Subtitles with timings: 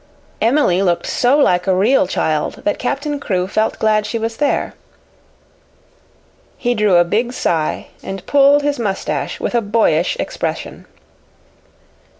[0.41, 4.73] Emily looked so like a real child that Captain Crewe felt glad she was there.
[6.57, 10.87] He drew a big sigh and pulled his mustache with a boyish expression.